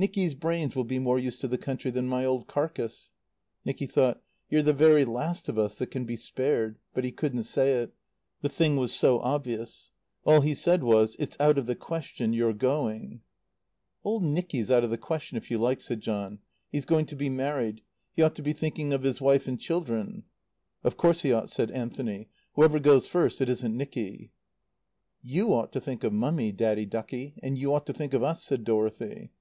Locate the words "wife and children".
19.20-20.22